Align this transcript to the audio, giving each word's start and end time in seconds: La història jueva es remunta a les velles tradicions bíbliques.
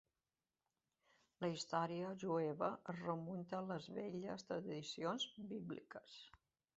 La 1.43 1.49
història 1.57 2.07
jueva 2.23 2.69
es 2.93 2.99
remunta 3.03 3.57
a 3.59 3.67
les 3.73 3.85
velles 3.99 4.47
tradicions 4.49 5.29
bíbliques. 5.53 6.17